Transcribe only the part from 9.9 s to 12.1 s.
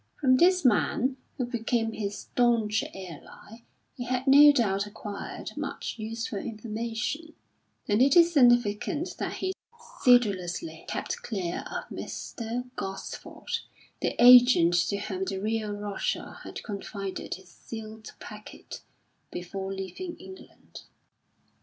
sedulously kept clear of